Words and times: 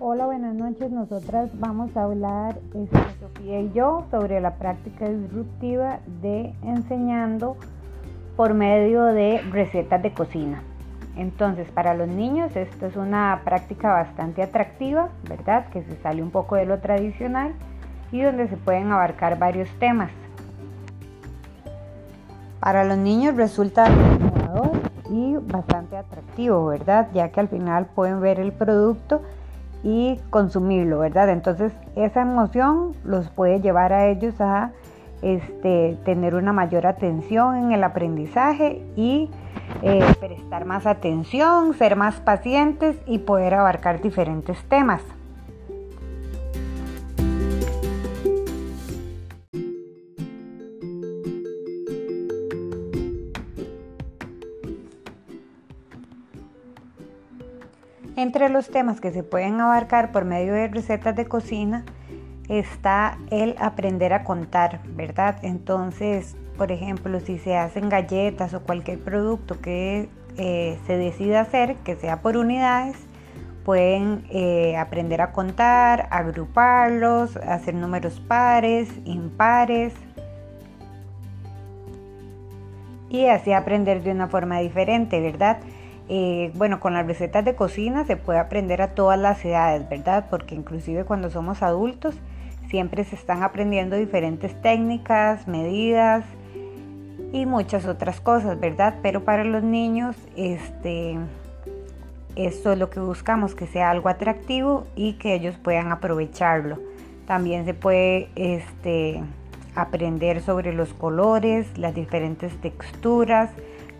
Hola, 0.00 0.26
buenas 0.26 0.54
noches. 0.54 0.92
Nosotras 0.92 1.50
vamos 1.58 1.96
a 1.96 2.04
hablar, 2.04 2.60
este, 2.72 2.98
Sofía 3.18 3.58
y 3.58 3.72
yo, 3.72 4.04
sobre 4.12 4.40
la 4.40 4.54
práctica 4.54 5.08
disruptiva 5.08 5.98
de 6.22 6.54
enseñando 6.62 7.56
por 8.36 8.54
medio 8.54 9.02
de 9.06 9.42
recetas 9.50 10.00
de 10.00 10.12
cocina. 10.12 10.62
Entonces, 11.16 11.68
para 11.72 11.94
los 11.94 12.06
niños 12.06 12.54
esto 12.54 12.86
es 12.86 12.94
una 12.94 13.40
práctica 13.44 13.92
bastante 13.92 14.40
atractiva, 14.40 15.08
¿verdad? 15.28 15.66
Que 15.70 15.82
se 15.82 15.96
sale 15.96 16.22
un 16.22 16.30
poco 16.30 16.54
de 16.54 16.66
lo 16.66 16.78
tradicional 16.78 17.54
y 18.12 18.22
donde 18.22 18.46
se 18.46 18.56
pueden 18.56 18.92
abarcar 18.92 19.36
varios 19.36 19.68
temas. 19.80 20.12
Para 22.60 22.84
los 22.84 22.98
niños 22.98 23.34
resulta 23.34 23.88
innovador 23.88 24.78
y 25.10 25.34
bastante 25.38 25.96
atractivo, 25.96 26.66
¿verdad? 26.66 27.08
Ya 27.12 27.30
que 27.30 27.40
al 27.40 27.48
final 27.48 27.86
pueden 27.86 28.20
ver 28.20 28.38
el 28.38 28.52
producto 28.52 29.22
y 29.88 30.20
consumirlo, 30.28 30.98
¿verdad? 30.98 31.30
Entonces 31.30 31.72
esa 31.96 32.20
emoción 32.20 32.94
los 33.04 33.30
puede 33.30 33.60
llevar 33.60 33.94
a 33.94 34.06
ellos 34.08 34.38
a 34.38 34.72
este, 35.22 35.96
tener 36.04 36.34
una 36.34 36.52
mayor 36.52 36.86
atención 36.86 37.56
en 37.56 37.72
el 37.72 37.82
aprendizaje 37.82 38.84
y 38.96 39.30
eh, 39.82 40.04
prestar 40.20 40.66
más 40.66 40.86
atención, 40.86 41.72
ser 41.72 41.96
más 41.96 42.20
pacientes 42.20 43.00
y 43.06 43.20
poder 43.20 43.54
abarcar 43.54 44.02
diferentes 44.02 44.62
temas. 44.64 45.00
Entre 58.18 58.48
los 58.48 58.68
temas 58.68 59.00
que 59.00 59.12
se 59.12 59.22
pueden 59.22 59.60
abarcar 59.60 60.10
por 60.10 60.24
medio 60.24 60.52
de 60.52 60.66
recetas 60.66 61.14
de 61.14 61.26
cocina 61.26 61.84
está 62.48 63.16
el 63.30 63.54
aprender 63.60 64.12
a 64.12 64.24
contar, 64.24 64.80
¿verdad? 64.86 65.36
Entonces, 65.42 66.34
por 66.56 66.72
ejemplo, 66.72 67.20
si 67.20 67.38
se 67.38 67.56
hacen 67.56 67.88
galletas 67.88 68.54
o 68.54 68.64
cualquier 68.64 68.98
producto 68.98 69.60
que 69.60 70.08
eh, 70.36 70.80
se 70.84 70.96
decida 70.96 71.42
hacer, 71.42 71.76
que 71.84 71.94
sea 71.94 72.20
por 72.20 72.36
unidades, 72.36 72.96
pueden 73.64 74.24
eh, 74.30 74.76
aprender 74.76 75.20
a 75.20 75.30
contar, 75.30 76.08
agruparlos, 76.10 77.36
hacer 77.36 77.74
números 77.74 78.18
pares, 78.18 78.88
impares 79.04 79.94
y 83.10 83.26
así 83.26 83.52
aprender 83.52 84.02
de 84.02 84.10
una 84.10 84.26
forma 84.26 84.58
diferente, 84.58 85.20
¿verdad? 85.20 85.58
Eh, 86.08 86.52
bueno, 86.54 86.80
con 86.80 86.94
las 86.94 87.06
recetas 87.06 87.44
de 87.44 87.54
cocina 87.54 88.04
se 88.06 88.16
puede 88.16 88.38
aprender 88.38 88.80
a 88.80 88.94
todas 88.94 89.18
las 89.18 89.44
edades, 89.44 89.88
¿verdad? 89.88 90.26
Porque 90.30 90.54
inclusive 90.54 91.04
cuando 91.04 91.28
somos 91.28 91.62
adultos 91.62 92.14
siempre 92.70 93.04
se 93.04 93.14
están 93.16 93.42
aprendiendo 93.42 93.96
diferentes 93.96 94.60
técnicas, 94.62 95.46
medidas 95.46 96.24
y 97.32 97.44
muchas 97.44 97.86
otras 97.86 98.20
cosas, 98.20 98.58
¿verdad? 98.58 98.96
Pero 99.02 99.24
para 99.24 99.44
los 99.44 99.62
niños, 99.62 100.16
este, 100.36 101.18
esto 102.36 102.72
es 102.72 102.78
lo 102.78 102.88
que 102.88 103.00
buscamos, 103.00 103.54
que 103.54 103.66
sea 103.66 103.90
algo 103.90 104.08
atractivo 104.08 104.86
y 104.96 105.14
que 105.14 105.34
ellos 105.34 105.56
puedan 105.62 105.92
aprovecharlo. 105.92 106.78
También 107.26 107.66
se 107.66 107.74
puede 107.74 108.30
este, 108.34 109.22
aprender 109.74 110.40
sobre 110.40 110.72
los 110.72 110.94
colores, 110.94 111.66
las 111.76 111.94
diferentes 111.94 112.58
texturas, 112.60 113.50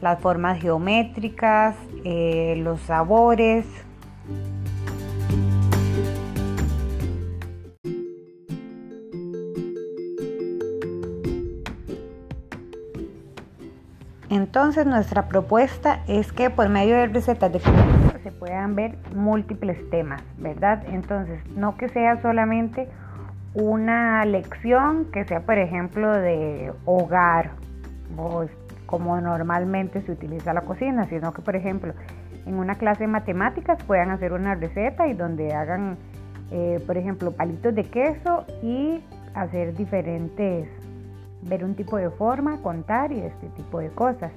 las 0.00 0.20
formas 0.20 0.60
geométricas, 0.60 1.76
eh, 2.04 2.54
los 2.62 2.80
sabores. 2.80 3.66
Entonces 14.28 14.86
nuestra 14.86 15.28
propuesta 15.28 16.02
es 16.08 16.32
que 16.32 16.50
por 16.50 16.68
medio 16.68 16.96
de 16.96 17.06
recetas 17.06 17.52
de 17.52 17.60
cocina 17.60 18.12
se 18.22 18.32
puedan 18.32 18.74
ver 18.74 18.96
múltiples 19.14 19.88
temas, 19.88 20.22
¿verdad? 20.36 20.82
Entonces 20.88 21.40
no 21.56 21.76
que 21.76 21.88
sea 21.88 22.20
solamente 22.20 22.88
una 23.54 24.24
lección 24.24 25.06
que 25.12 25.24
sea 25.24 25.40
por 25.40 25.58
ejemplo 25.58 26.10
de 26.12 26.72
hogar 26.84 27.52
o 28.16 28.46
como 28.86 29.20
normalmente 29.20 30.00
se 30.02 30.12
utiliza 30.12 30.54
la 30.54 30.62
cocina, 30.62 31.06
sino 31.08 31.32
que, 31.32 31.42
por 31.42 31.56
ejemplo, 31.56 31.92
en 32.46 32.54
una 32.54 32.76
clase 32.76 33.04
de 33.04 33.08
matemáticas 33.08 33.82
puedan 33.82 34.10
hacer 34.10 34.32
una 34.32 34.54
receta 34.54 35.08
y 35.08 35.14
donde 35.14 35.52
hagan, 35.52 35.98
eh, 36.50 36.82
por 36.86 36.96
ejemplo, 36.96 37.32
palitos 37.32 37.74
de 37.74 37.84
queso 37.84 38.44
y 38.62 39.02
hacer 39.34 39.74
diferentes, 39.76 40.68
ver 41.42 41.64
un 41.64 41.74
tipo 41.74 41.96
de 41.96 42.10
forma, 42.10 42.62
contar 42.62 43.12
y 43.12 43.20
este 43.20 43.48
tipo 43.50 43.80
de 43.80 43.90
cosas. 43.90 44.32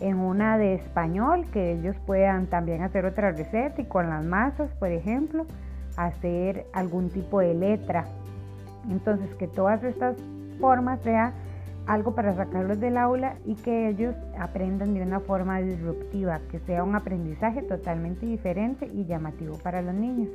En 0.00 0.18
una 0.18 0.58
de 0.58 0.74
español, 0.74 1.46
que 1.52 1.72
ellos 1.72 1.96
puedan 2.06 2.46
también 2.48 2.82
hacer 2.82 3.06
otra 3.06 3.32
receta 3.32 3.80
y 3.80 3.86
con 3.86 4.10
las 4.10 4.22
masas, 4.22 4.70
por 4.74 4.90
ejemplo, 4.90 5.46
hacer 5.96 6.66
algún 6.74 7.08
tipo 7.08 7.40
de 7.40 7.54
letra. 7.54 8.04
Entonces, 8.90 9.34
que 9.36 9.48
todas 9.48 9.82
estas 9.82 10.16
formas 10.60 11.00
sean 11.00 11.32
algo 11.86 12.14
para 12.14 12.34
sacarlos 12.34 12.80
del 12.80 12.96
aula 12.96 13.36
y 13.44 13.54
que 13.54 13.88
ellos 13.88 14.14
aprendan 14.38 14.94
de 14.94 15.02
una 15.02 15.20
forma 15.20 15.60
disruptiva, 15.60 16.40
que 16.50 16.58
sea 16.60 16.82
un 16.84 16.94
aprendizaje 16.94 17.62
totalmente 17.62 18.26
diferente 18.26 18.90
y 18.92 19.04
llamativo 19.04 19.58
para 19.58 19.82
los 19.82 19.94
niños. 19.94 20.30